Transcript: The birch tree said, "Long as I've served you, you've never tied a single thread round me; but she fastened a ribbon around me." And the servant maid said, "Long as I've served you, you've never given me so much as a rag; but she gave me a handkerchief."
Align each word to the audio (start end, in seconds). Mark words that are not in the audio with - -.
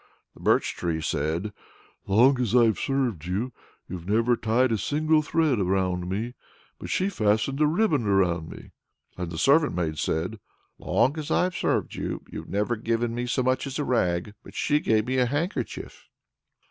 The 0.33 0.39
birch 0.39 0.75
tree 0.75 0.99
said, 0.99 1.53
"Long 2.07 2.41
as 2.41 2.55
I've 2.55 2.79
served 2.79 3.27
you, 3.27 3.53
you've 3.87 4.09
never 4.09 4.35
tied 4.35 4.71
a 4.71 4.77
single 4.79 5.21
thread 5.21 5.59
round 5.59 6.09
me; 6.09 6.33
but 6.79 6.89
she 6.89 7.07
fastened 7.07 7.61
a 7.61 7.67
ribbon 7.67 8.07
around 8.07 8.49
me." 8.49 8.71
And 9.15 9.29
the 9.29 9.37
servant 9.37 9.75
maid 9.75 9.99
said, 9.99 10.39
"Long 10.79 11.19
as 11.19 11.29
I've 11.29 11.55
served 11.55 11.93
you, 11.93 12.23
you've 12.31 12.49
never 12.49 12.75
given 12.77 13.13
me 13.13 13.27
so 13.27 13.43
much 13.43 13.67
as 13.67 13.77
a 13.77 13.83
rag; 13.83 14.33
but 14.43 14.55
she 14.55 14.79
gave 14.79 15.05
me 15.05 15.17
a 15.19 15.27
handkerchief." 15.27 16.09